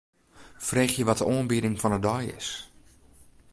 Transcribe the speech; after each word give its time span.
Freegje 0.67 1.03
wat 1.09 1.17
de 1.19 1.25
oanbieding 1.31 1.75
fan 1.81 1.91
'e 1.91 1.99
dei 2.05 2.25
is. 2.39 2.49